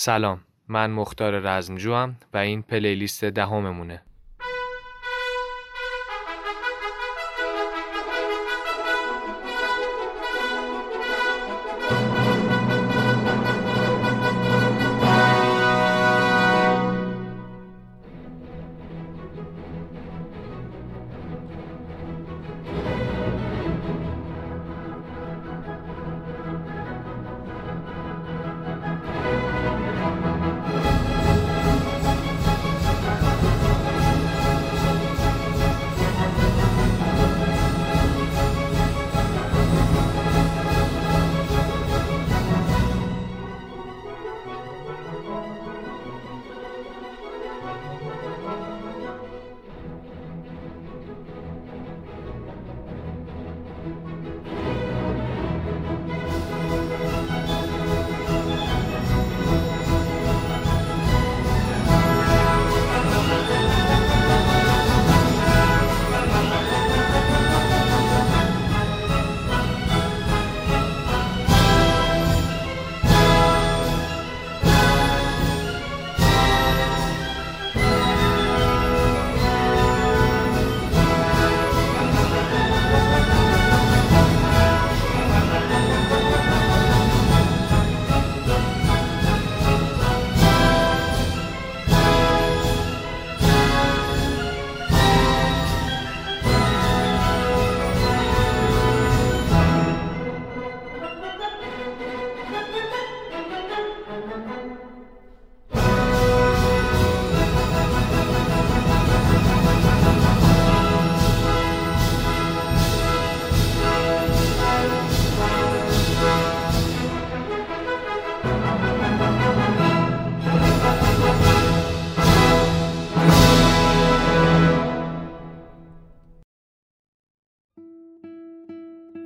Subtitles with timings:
[0.00, 1.94] سلام من مختار رزمجو
[2.34, 4.02] و این پلیلیست دهممونه.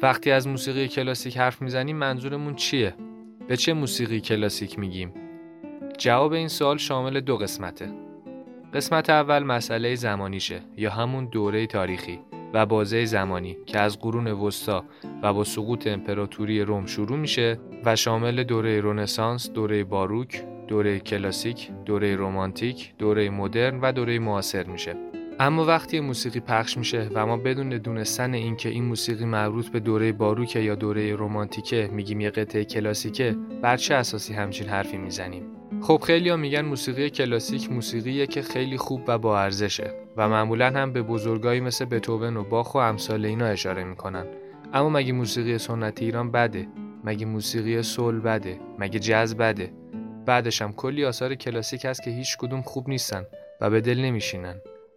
[0.03, 2.95] وقتی از موسیقی کلاسیک حرف می‌زنیم منظورمون چیه؟
[3.49, 5.15] به چه موسیقی کلاسیک میگیم؟
[5.99, 7.93] جواب این سوال شامل دو قسمته.
[8.75, 12.19] قسمت اول مسئله زمانیشه یا همون دوره تاریخی
[12.55, 14.85] و بازه زمانی که از قرون وسطا
[15.23, 21.71] و با سقوط امپراتوری روم شروع میشه و شامل دوره رنسانس، دوره باروک، دوره کلاسیک،
[21.87, 24.97] دوره رومانتیک، دوره مدرن و دوره معاصر میشه.
[25.41, 30.13] اما وقتی موسیقی پخش میشه و ما بدون دونستن اینکه این موسیقی مربوط به دوره
[30.13, 35.43] باروکه یا دوره رمانتیکه میگیم یه قطعه کلاسیکه بر چه اساسی همچین حرفی می‌زنیم؟
[35.83, 40.71] خب خیلی ها میگن موسیقی کلاسیک موسیقیه که خیلی خوب و با ارزشه و معمولا
[40.71, 44.27] هم به بزرگایی مثل بتوون و باخ و امثال اینا اشاره می‌کنن.
[44.73, 46.69] اما مگه موسیقی سنتی ایران بده؟
[47.05, 49.73] مگه موسیقی سول بده؟ مگه جز بده؟
[50.27, 53.27] بعدش هم کلی آثار کلاسیک هست که هیچ کدوم خوب نیستن
[53.61, 54.55] و به دل نمیشینن.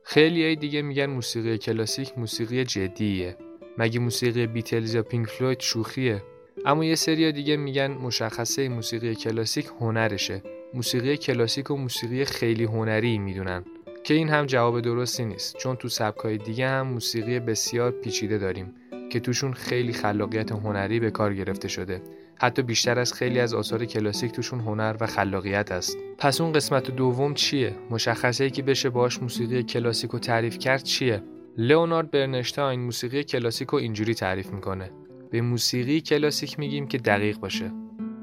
[0.07, 3.37] خیلی دیگه میگن موسیقی کلاسیک موسیقی جدیه.
[3.77, 6.23] مگه موسیقی بیتلز یا پینک فلوید شوخیه؟
[6.65, 10.43] اما یه سری دیگه میگن مشخصه موسیقی کلاسیک هنرشه.
[10.73, 13.65] موسیقی کلاسیک و موسیقی خیلی هنری می‌دونن.
[14.03, 15.57] که این هم جواب درستی نیست.
[15.57, 18.73] چون تو سبکای دیگه هم موسیقی بسیار پیچیده داریم
[19.11, 22.01] که توشون خیلی خلاقیت هنری به کار گرفته شده.
[22.37, 25.97] حتی بیشتر از خیلی از آثار کلاسیک توشون هنر و خلاقیت است.
[26.17, 30.83] پس اون قسمت دوم چیه؟ مشخصه ای که بشه باش موسیقی کلاسیک رو تعریف کرد
[30.83, 31.23] چیه؟
[31.57, 34.91] لئونارد برنشتاین موسیقی کلاسیک رو اینجوری تعریف می‌کنه.
[35.31, 37.71] به موسیقی کلاسیک میگیم که دقیق باشه.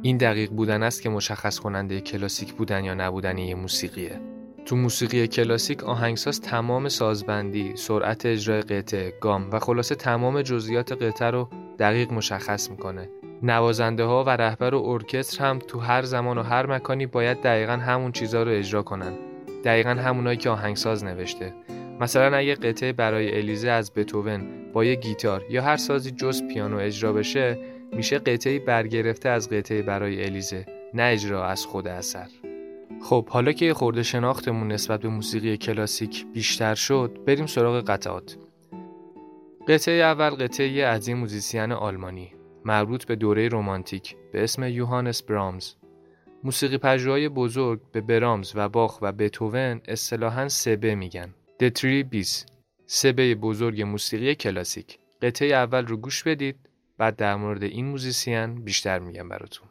[0.02, 4.20] این دقیق بودن است که مشخص کننده کلاسیک بودن یا نبودن یه موسیقیه.
[4.66, 11.30] تو موسیقی کلاسیک آهنگساز تمام سازبندی، سرعت اجرای قطعه، گام و خلاصه تمام جزئیات قطعه
[11.30, 13.08] رو دقیق مشخص می‌کنه.
[13.42, 17.72] نوازنده ها و رهبر و ارکستر هم تو هر زمان و هر مکانی باید دقیقا
[17.72, 19.12] همون چیزها رو اجرا کنن.
[19.64, 21.54] دقیقا همونایی که آهنگساز نوشته.
[22.00, 26.76] مثلا اگه قطعه برای الیزه از بتوون با یه گیتار یا هر سازی جز پیانو
[26.76, 27.58] اجرا بشه
[27.92, 32.26] میشه قطعه برگرفته از قطعه برای الیزه نه اجرا از خود اثر.
[33.02, 38.36] خب حالا که خورده شناختمون نسبت به موسیقی کلاسیک بیشتر شد بریم سراغ قطعات.
[39.68, 42.31] قطعه اول قطعه از این موزیسین آلمانی.
[42.64, 45.74] مربوط به دوره رومانتیک به اسم یوهانس برامز.
[46.44, 51.34] موسیقی پژوهای بزرگ به برامز و باخ و بتوون اصطلاحاً سبه میگن.
[51.60, 52.46] Three B's.
[52.86, 54.98] سبه بزرگ موسیقی کلاسیک.
[55.22, 56.56] قطعه اول رو گوش بدید
[56.98, 59.68] بعد در مورد این موزیسین بیشتر میگم براتون.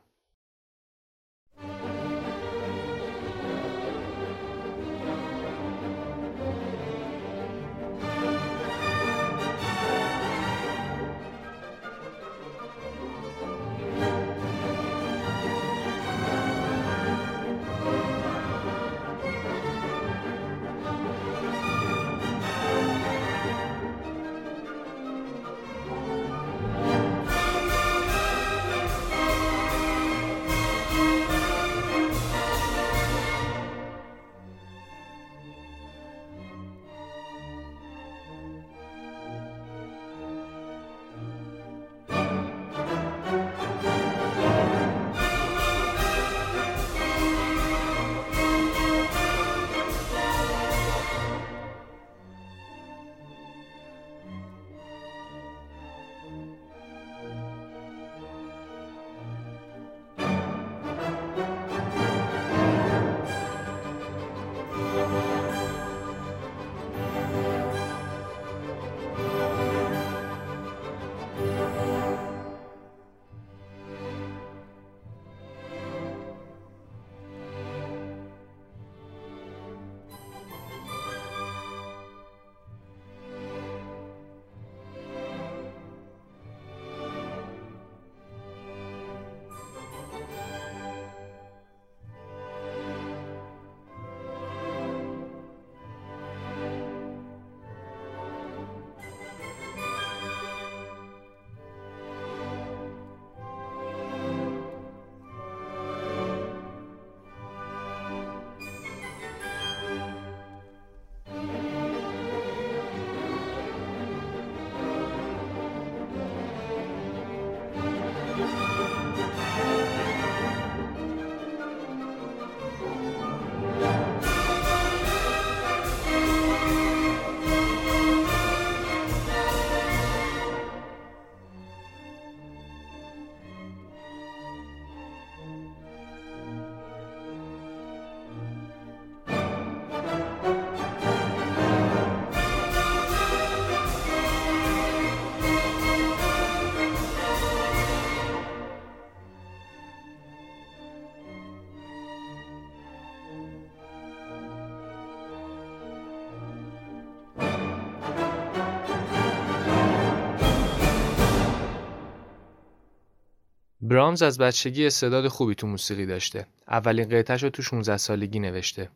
[163.91, 166.47] برامز از بچگی استعداد خوبی تو موسیقی داشته.
[166.67, 168.89] اولین قطعش رو تو 16 سالگی نوشته.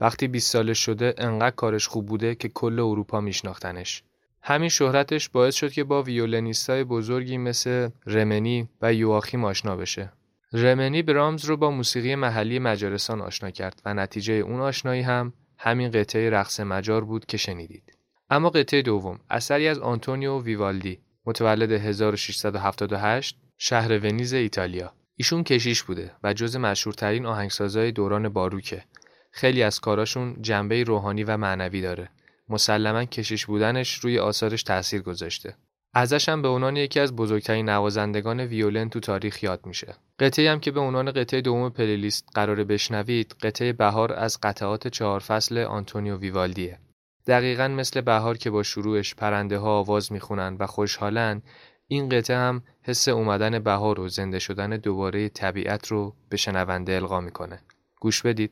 [0.00, 4.02] وقتی 20 سالش شده انقدر کارش خوب بوده که کل اروپا میشناختنش.
[4.42, 10.12] همین شهرتش باعث شد که با ویولنیستای بزرگی مثل رمنی و یواخیم آشنا بشه.
[10.52, 15.90] رمنی برامز رو با موسیقی محلی مجارستان آشنا کرد و نتیجه اون آشنایی هم همین
[15.90, 17.96] قطعه رقص مجار بود که شنیدید.
[18.30, 26.12] اما قطعه دوم اثری از آنتونیو ویوالدی متولد 1678 شهر ونیز ایتالیا ایشون کشیش بوده
[26.22, 28.84] و جز مشهورترین آهنگسازای دوران باروکه
[29.30, 32.08] خیلی از کاراشون جنبه روحانی و معنوی داره
[32.48, 35.56] مسلما کشیش بودنش روی آثارش تاثیر گذاشته
[35.94, 39.94] ازش هم به عنوان یکی از بزرگترین نوازندگان ویولن تو تاریخ یاد میشه.
[40.18, 45.20] قطعی هم که به عنوان قطعه دوم پلیلیست قرار بشنوید، قطعه بهار از قطعات چهار
[45.20, 46.78] فصل آنتونیو ویوالدیه.
[47.26, 51.42] دقیقا مثل بهار که با شروعش پرنده ها آواز می‌خونن و خوشحالن،
[51.88, 57.20] این قطعه هم حس اومدن بهار و زنده شدن دوباره طبیعت رو به شنونده القا
[57.20, 57.62] می‌کنه.
[58.00, 58.50] گوش بدید.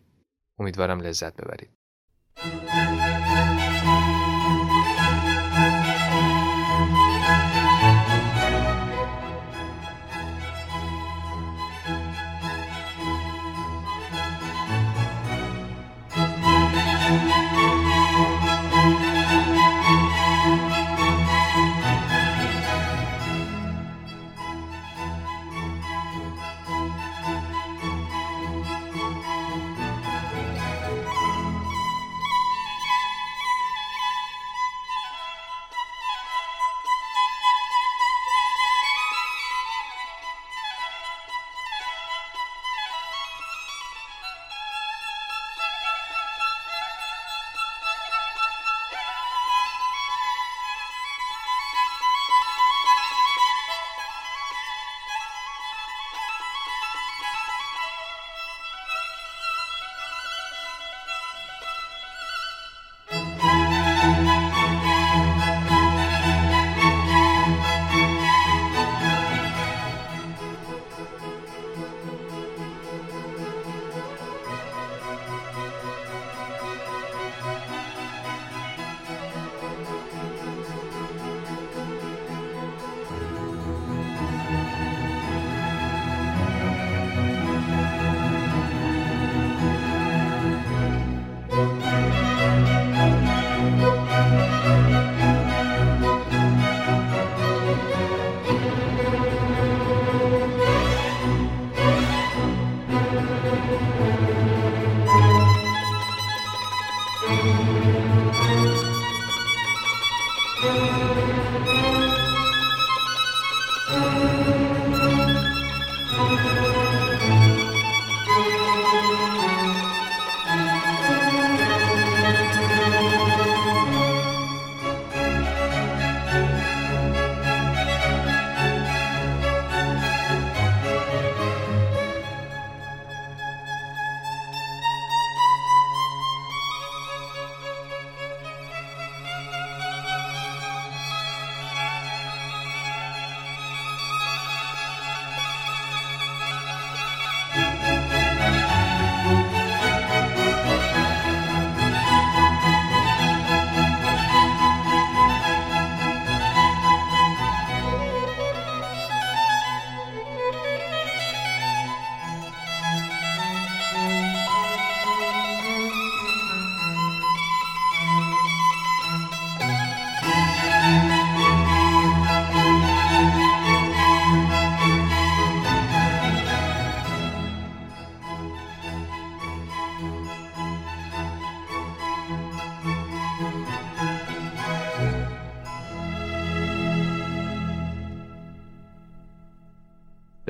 [0.58, 1.70] امیدوارم لذت ببرید.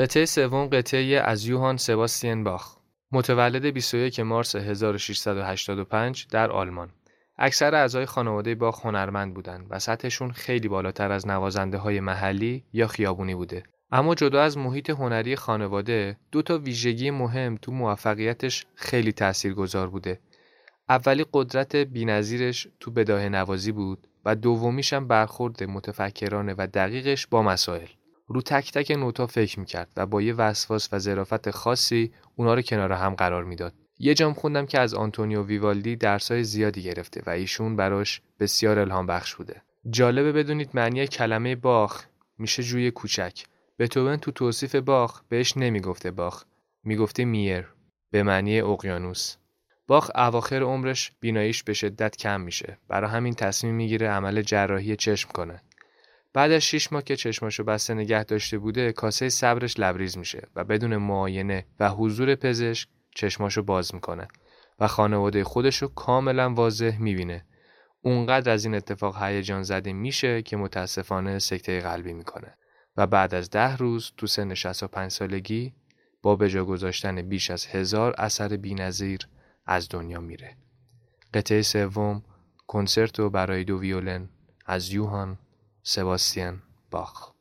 [0.01, 2.77] قطعه سوم قطعه از یوهان سباستین باخ.
[3.13, 6.93] متولد 21 مارس 1685 در آلمان.
[7.39, 12.87] اکثر اعضای خانواده باخ هنرمند بودند و سطحشون خیلی بالاتر از نوازنده های محلی یا
[12.87, 13.63] خیابونی بوده.
[13.93, 20.21] اما جدا از محیط هنری خانواده دو تا ویژگی مهم تو موفقیتش خیلی تاثیرگذار بوده.
[20.89, 27.43] اولی قدرت بینظیرش تو بداه نوازی بود و دومیش هم برخورد متفکرانه و دقیقش با
[27.43, 27.87] مسائل.
[28.33, 32.63] رو تک تک نوتا فکر می‌کرد و با یه وسواس و ظرافت خاصی اونا رو
[32.63, 33.75] کنار هم قرار می‌داد.
[33.99, 39.07] یه جام خوندم که از آنتونیو ویوالدی درسای زیادی گرفته و ایشون براش بسیار الهام
[39.07, 39.63] بخش بوده.
[39.91, 42.05] جالبه بدونید معنی کلمه باخ
[42.39, 43.45] میشه جوی کوچک.
[43.79, 46.45] بتوون تو توصیف باخ بهش نمی‌گفته باخ.
[46.85, 47.67] می‌گفته میر
[48.11, 49.37] به معنی اقیانوس.
[49.87, 52.79] باخ اواخر عمرش بیناییش به شدت کم میشه.
[52.89, 55.63] برای همین تصمیم می‌گیره عمل جراحی چشم کنه.
[56.33, 60.65] بعد از شیش ماه که چشماشو بسته نگه داشته بوده کاسه صبرش لبریز میشه و
[60.65, 64.29] بدون معاینه و حضور پزشک چشماشو باز می‌کنه
[64.79, 67.45] و خانواده خودشو کاملا واضح می‌بینه.
[68.03, 72.55] اونقدر از این اتفاق هیجان زده میشه که متاسفانه سکته قلبی می‌کنه.
[72.97, 75.75] و بعد از ده روز تو سن 65 سالگی
[76.23, 79.29] با بجا گذاشتن بیش از هزار اثر بینظیر
[79.67, 80.57] از دنیا میره.
[81.35, 82.23] قطعه سوم
[82.67, 84.29] کنسرتو برای دو ویولن
[84.67, 85.39] از یوهان.
[85.93, 87.33] سباستیان باخ.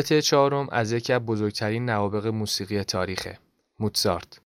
[0.00, 3.38] قطعه چهارم از یکی از بزرگترین نوابق موسیقی تاریخه
[3.78, 4.40] موتزارت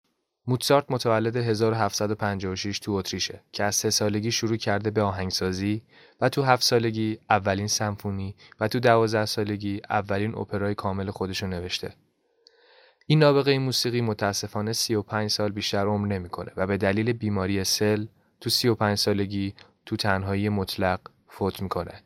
[0.47, 5.83] موتسارت متولد 1756 تو اتریشه که از سه سالگی شروع کرده به آهنگسازی
[6.21, 11.95] و تو هفت سالگی اولین سمفونی و تو دوازده سالگی اولین اپرای کامل خودشو نوشته.
[13.07, 18.07] این نابغه موسیقی متاسفانه 35 سال بیشتر عمر نمی‌کنه و به دلیل بیماری سل
[18.41, 19.55] تو 35 سالگی
[19.87, 22.03] تو تنهایی مطلق فوت می‌کنه.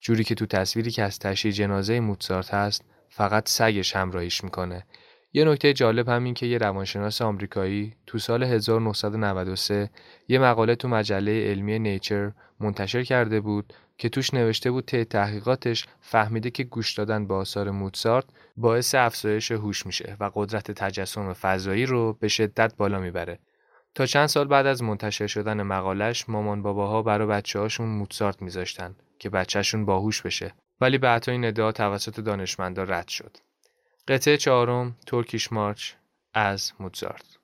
[0.00, 4.86] جوری که تو تصویری که از تشییع جنازه موتسارت هست فقط سگش همراهیش می‌کنه
[5.32, 9.90] یه نکته جالب همین که یه روانشناس آمریکایی تو سال 1993
[10.28, 15.86] یه مقاله تو مجله علمی نیچر منتشر کرده بود که توش نوشته بود طی تحقیقاتش
[16.00, 18.24] فهمیده که گوش دادن به آثار موتسارت
[18.56, 23.38] باعث افزایش هوش میشه و قدرت تجسم فضایی رو به شدت بالا می‌بره.
[23.94, 28.94] تا چند سال بعد از منتشر شدن مقالش مامان باباها برای بچه هاشون موتسارت میذاشتن
[29.18, 33.36] که بچهشون باهوش بشه ولی بعدها این ادعا توسط دانشمندا رد شد.
[34.08, 35.92] قطعه چهارم ترکیش مارچ
[36.34, 37.35] از موزارت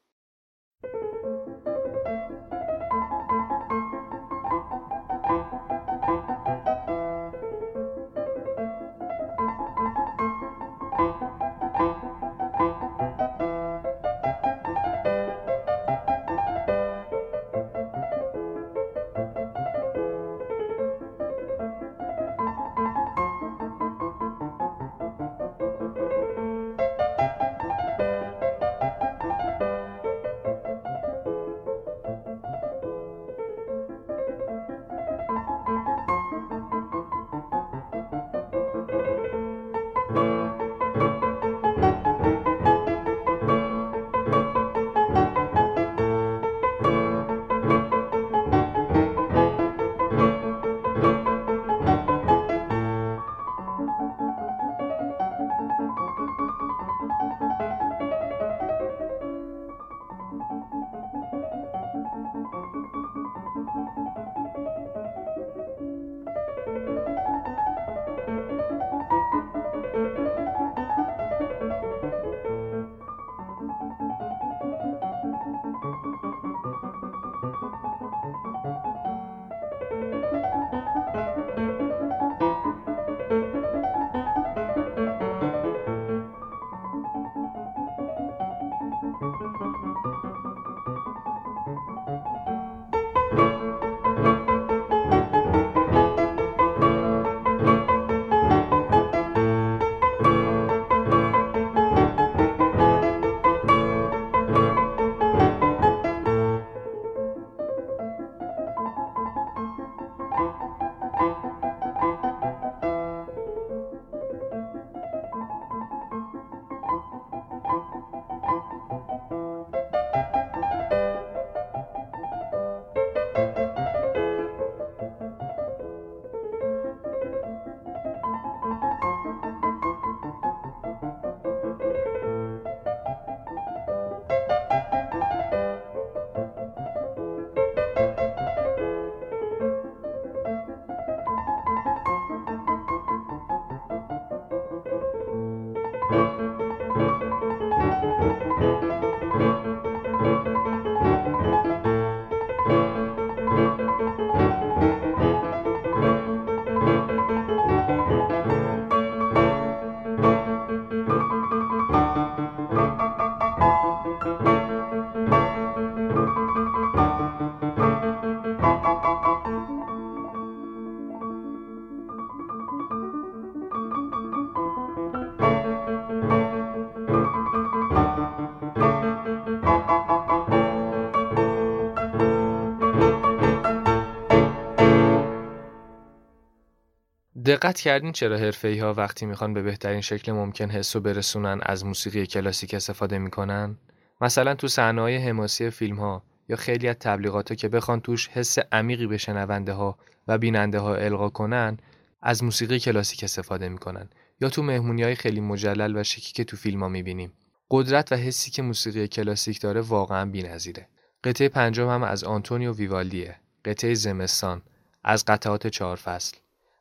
[187.62, 192.26] دقت کردین چرا حرفه ها وقتی می‌خوان به بهترین شکل ممکن حسو برسونن از موسیقی
[192.26, 193.76] کلاسیک استفاده می‌کنن؟
[194.20, 198.58] مثلا تو صحنه‌های حماسی فیلم ها یا خیلی از تبلیغات ها که بخوان توش حس
[198.72, 199.98] عمیقی به شنونده ها
[200.28, 201.76] و بیننده ها القا کنن
[202.22, 204.08] از موسیقی کلاسیک استفاده می‌کنن.
[204.40, 207.32] یا تو مهمونی های خیلی مجلل و شکی که تو فیلم ها می‌بینیم.
[207.70, 210.88] قدرت و حسی که موسیقی کلاسیک داره واقعا بی‌نظیره.
[211.24, 213.36] قطعه پنجم هم از آنتونیو ویوالدیه.
[213.64, 214.62] قطعه زمستان.
[215.04, 216.36] از قطعات چهار فصل.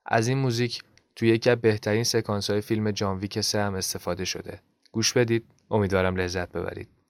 [0.06, 0.82] از این موزیک
[1.16, 4.60] توی یکی از بهترین سکانس های فیلم جان ویک سه هم استفاده شده.
[4.92, 7.01] گوش بدید امیدوارم لذت ببرید.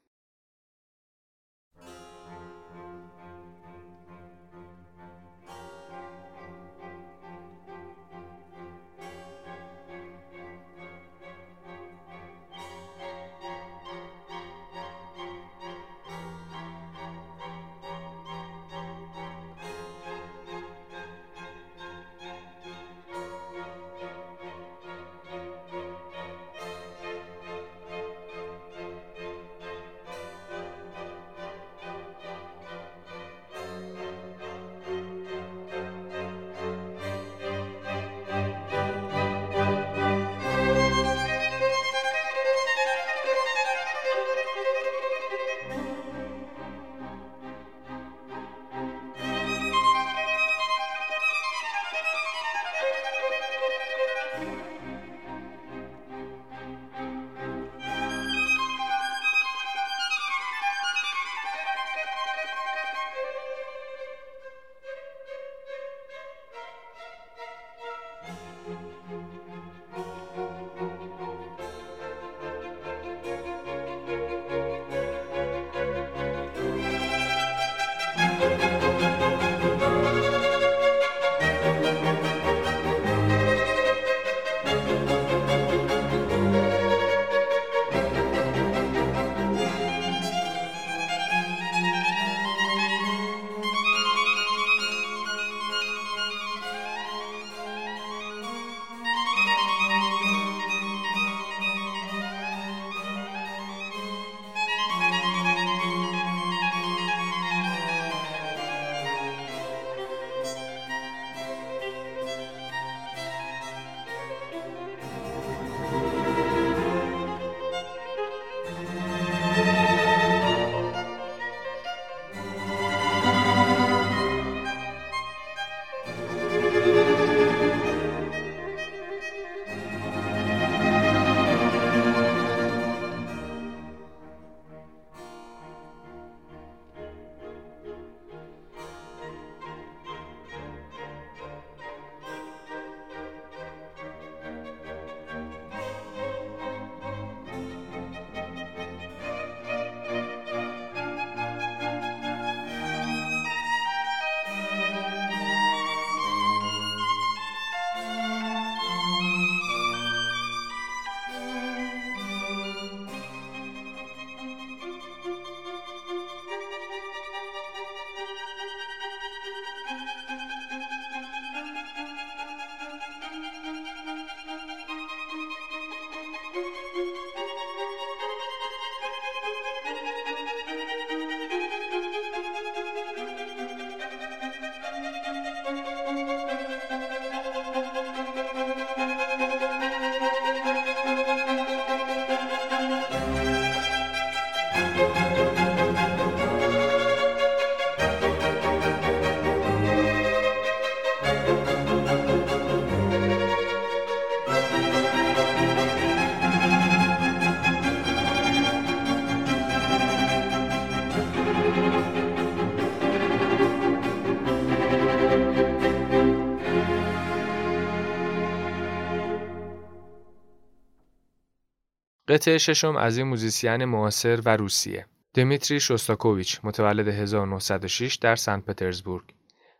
[222.31, 225.05] قطعه ششم از این موزیسین معاصر و روسیه.
[225.33, 229.23] دمیتری شوستاکوویچ متولد 1906 در سنت پترزبورگ.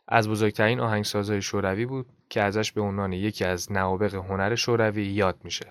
[0.08, 5.36] از بزرگترین آهنگسازهای شوروی بود که ازش به عنوان یکی از نوابق هنر شوروی یاد
[5.44, 5.70] میشه.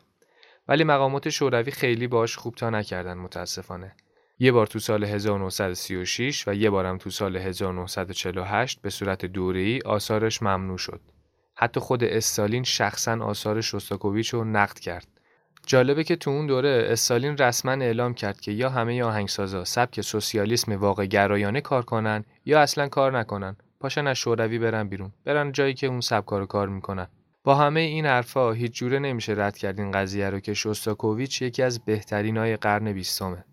[0.67, 3.95] ولی مقامات شوروی خیلی باش خوب تا نکردن متاسفانه.
[4.39, 10.43] یه بار تو سال 1936 و یه بارم تو سال 1948 به صورت دوره‌ای آثارش
[10.43, 11.01] ممنوع شد.
[11.55, 15.07] حتی خود استالین شخصا آثار شوستاکوویچ رو نقد کرد.
[15.71, 20.71] جالبه که تو اون دوره استالین رسما اعلام کرد که یا همه آهنگسازا سبک سوسیالیسم
[20.71, 23.55] واقع گرایانه کار کنن یا اصلا کار نکنن.
[23.79, 25.11] پاشن از شوروی برن بیرون.
[25.25, 27.07] برن جایی که اون سبکا رو کار می‌کنن.
[27.43, 31.63] با همه این حرفا هیچ جوره نمیشه رد کرد این قضیه رو که شوستاکوویچ یکی
[31.63, 33.45] از بهترین های قرن بیستمه.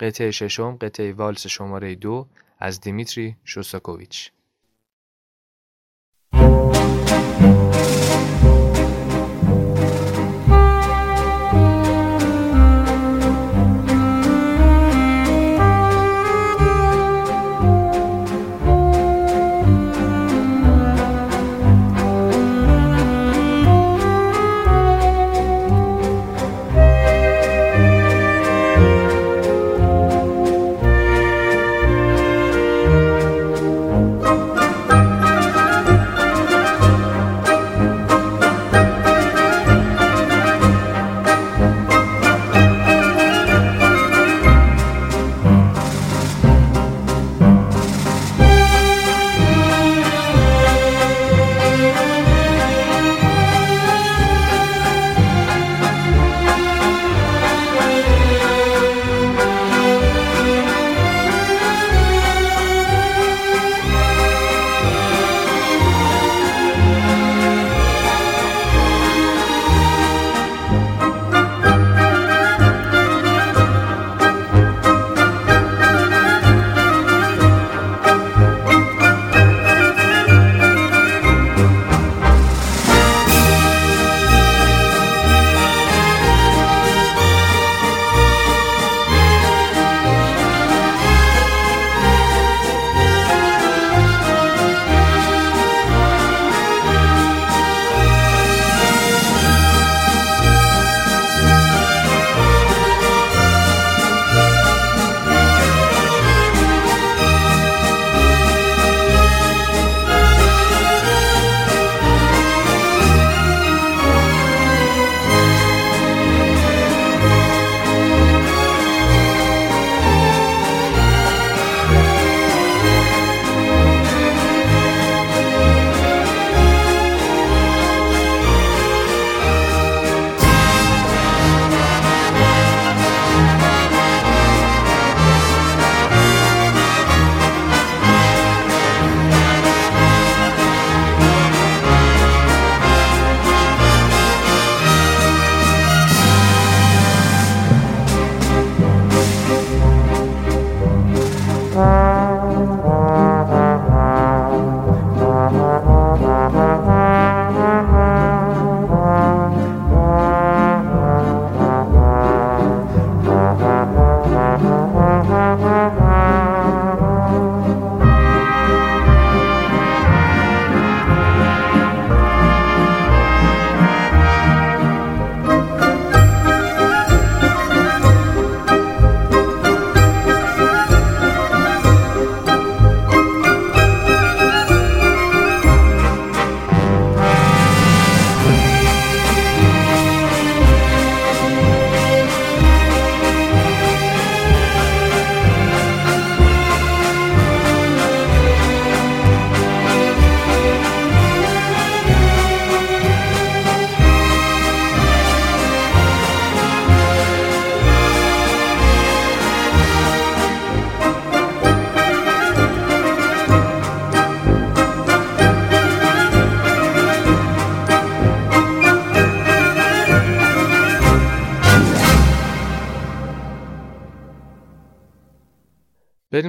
[0.00, 2.26] قطعه ششم قطعه والس شماره دو
[2.58, 4.32] از دیمیتری شوستاکوویچ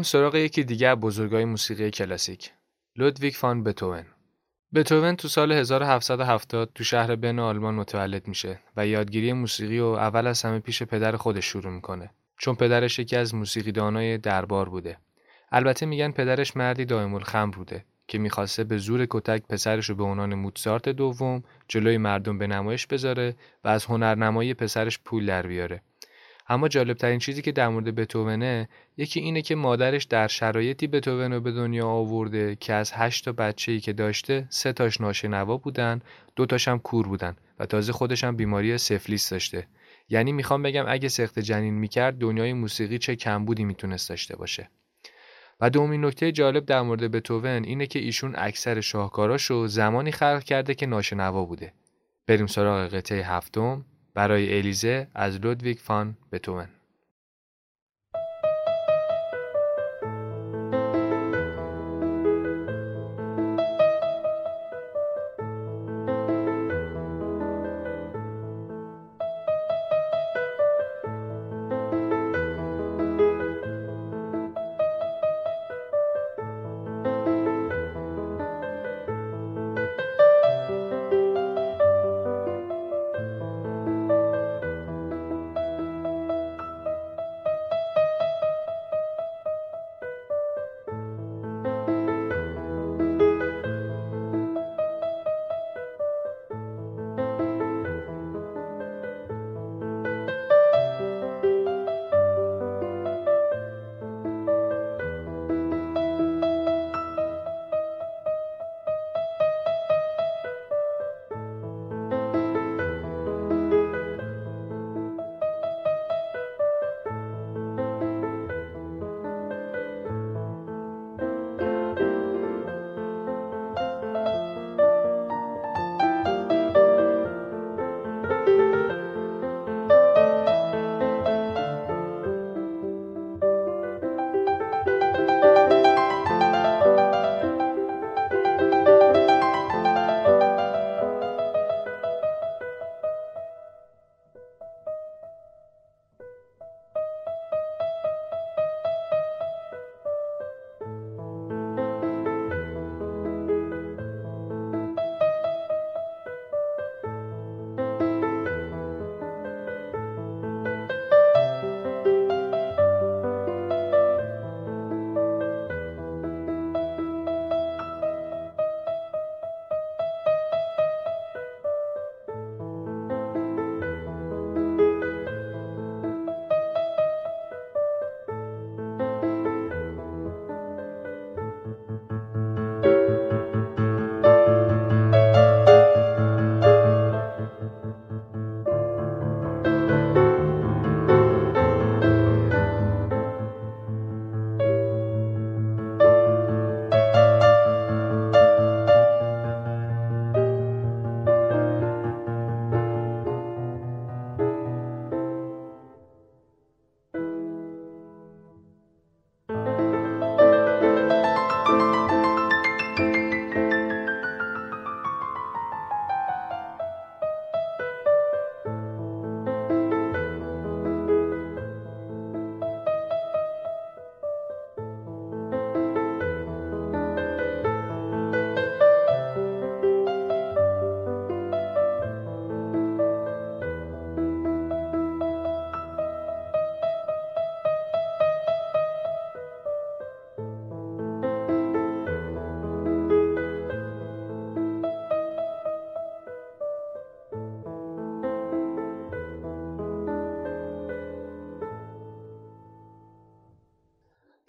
[0.02, 2.52] بریم سراغ یکی دیگه بزرگای موسیقی کلاسیک.
[2.96, 4.06] لودویگ فان بتوون.
[4.74, 10.28] بتوون تو سال 1770 تو شهر بن آلمان متولد میشه و یادگیری موسیقی و اول
[10.28, 14.98] از همه پیش پدر خودش شروع می‌کنه چون پدرش یکی از موسیقیدانای دربار بوده.
[15.52, 20.04] البته میگن پدرش مردی دائم الخمر بوده که می‌خواسته به زور کتک پسرش رو به
[20.04, 25.82] عنوان موتزارت دوم جلوی مردم به نمایش بذاره و از هنرنمایی پسرش پول در بیاره.
[26.52, 31.34] اما جالب ترین چیزی که در مورد بتوونه یکی اینه که مادرش در شرایطی بتوون
[31.34, 36.02] رو به دنیا آورده که از هشت تا بچه‌ای که داشته سه تاش ناشنوا بودن
[36.36, 39.68] دو تاشم کور بودن و تازه خودش هم بیماری سفلیس داشته.
[40.10, 44.70] یعنی می‌خوام بگم اگه سخت جنین می‌کرد دنیای موسیقی چه کمبودی می‌تونست داشته باشه.
[45.60, 50.74] و دومین نکته جالب در مورد بتوون اینه که ایشون اکثر شاهکاراشو زمانی خلق کرده
[50.74, 51.74] که ناشنوا بوده.
[52.28, 53.86] بریم سراغ قطعه هفتم.
[54.14, 56.18] برای الیزه از لودویگ فان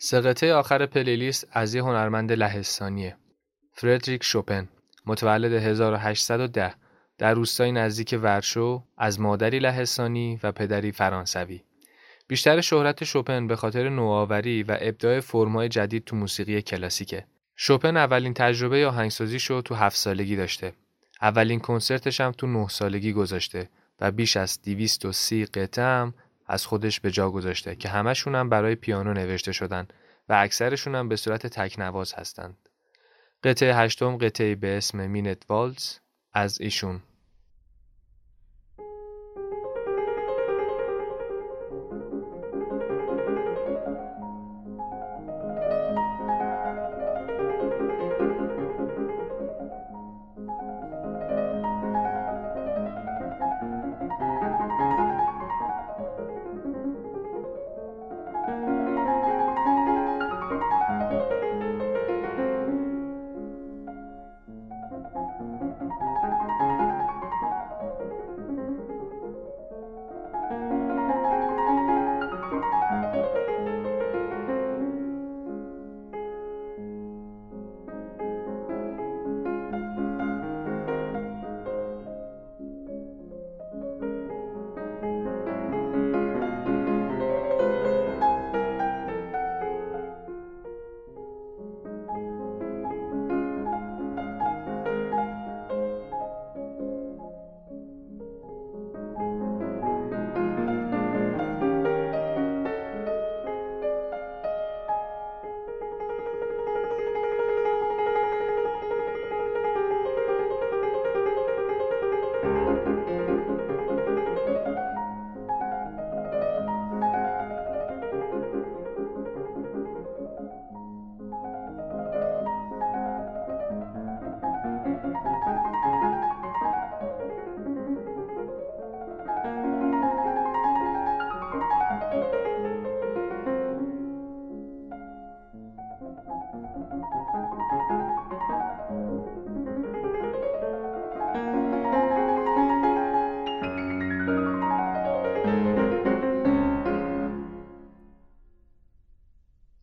[0.04, 3.16] سقطه آخر پلیلیست از یه هنرمند لهستانیه.
[3.72, 4.68] فردریک شوپن
[5.06, 6.74] متولد 1810
[7.18, 11.62] در روستای نزدیک ورشو از مادری لهستانی و پدری فرانسوی.
[12.28, 17.26] بیشتر شهرت شوپن به خاطر نوآوری و ابداع فرمای جدید تو موسیقی کلاسیکه.
[17.56, 20.72] شوپن اولین تجربه آهنگسازی شو تو هفت سالگی داشته.
[21.20, 23.68] اولین کنسرتش هم تو نه سالگی گذاشته
[24.00, 26.12] و بیش از 230 قطعه
[26.46, 29.88] از خودش به جا گذاشته که همشون هم برای پیانو نوشته شدن
[30.28, 32.68] و اکثرشون هم به صورت تکنواز هستند.
[33.44, 35.98] قطعه هشتم قطعه به اسم مینت والز
[36.32, 37.02] از ایشون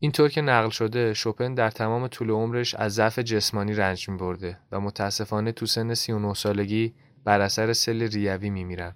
[0.10, 4.60] اینطور که نقل شده شوپن در تمام طول عمرش از ضعف جسمانی رنج می برده
[4.72, 6.94] و متاسفانه تو سن 39 سالگی
[7.24, 8.96] بر اثر سل ریوی می میرن.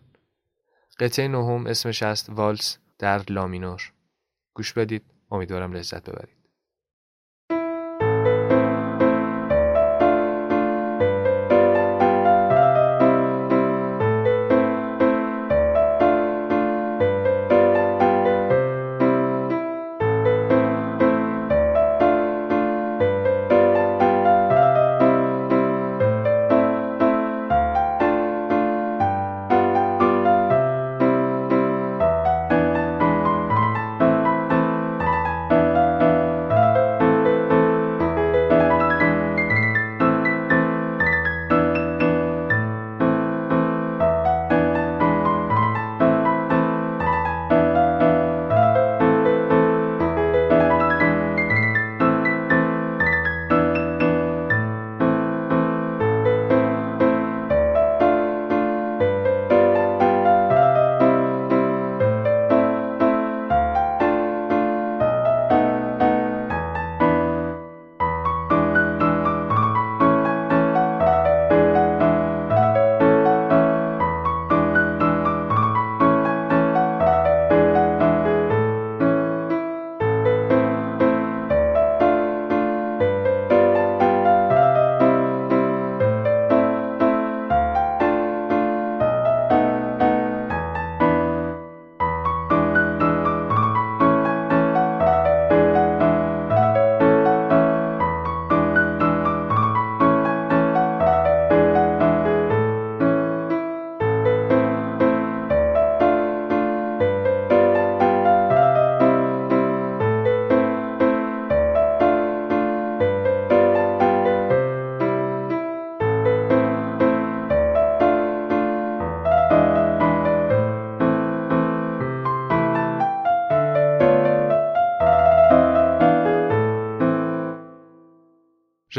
[0.99, 3.93] قطعه نهم اسمش است والس در لامینور.
[4.53, 6.42] گوش بدید امیدوارم لذت ببرید.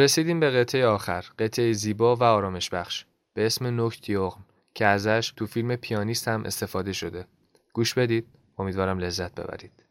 [0.05, 3.05] رسیدیم به قطعه آخر قطعه زیبا و آرامش بخش.
[3.35, 4.45] به اسم نوکتیوغم
[4.75, 7.27] که ازش تو فیلم پیانیست هم استفاده شده.
[7.73, 8.27] گوش بدید.
[8.59, 9.84] امیدوارم لذت ببرید.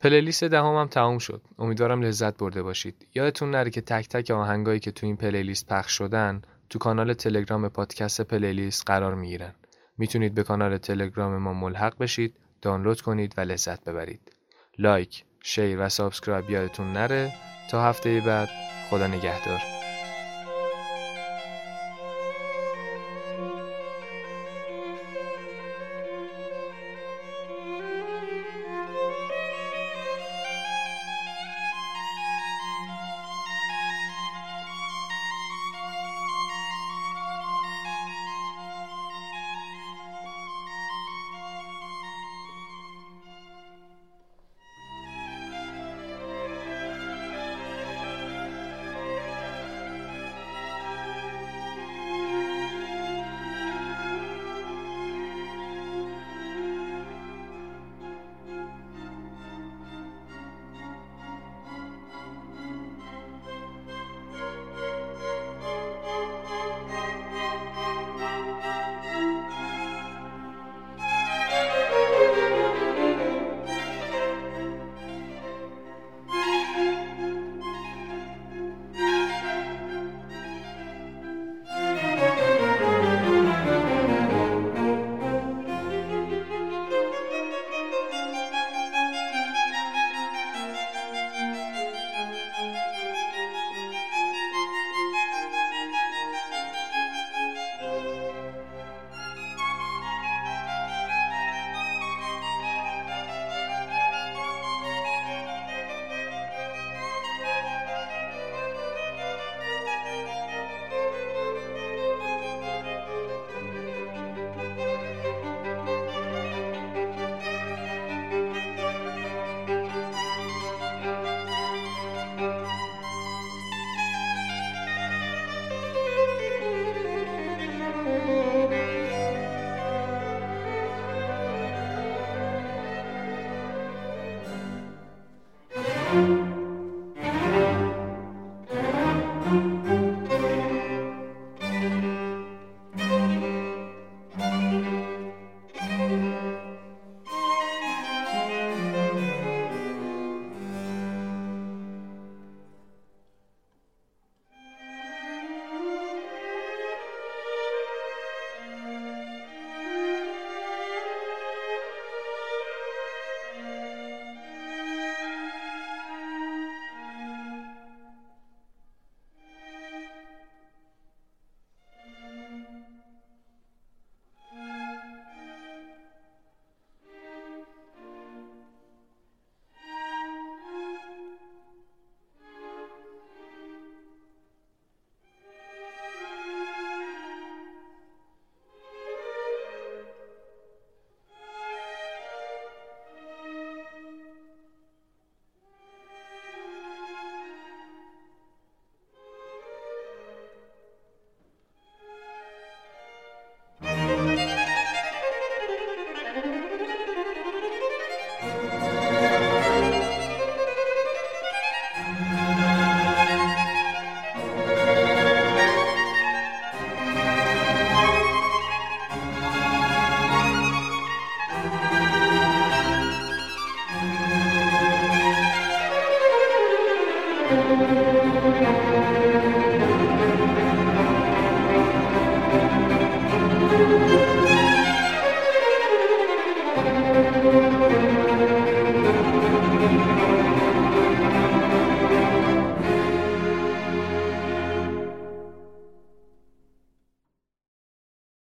[0.00, 1.42] playlist دهم هم تموم شد.
[1.58, 3.06] امیدوارم لذت برده باشید.
[3.14, 7.68] یادتون نره که تک تک آهنگایی که تو این playlist پخش شدن تو کانال تلگرام
[7.68, 9.54] پادکست playlist قرار می‌گیرن.
[9.98, 14.32] می‌تونید به کانال تلگرام ما ملحق بشید، دانلود کنید و لذت ببرید.
[14.78, 17.32] like، share و subscribe یادتون نره
[17.70, 18.48] تا هفته بعد
[18.90, 19.77] خدا نگهدار.